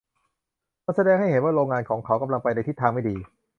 [0.85, 3.15] มันแสดงให้เห็นว่าโรงงานของเขากำลังไปในทิศทางไม่ดี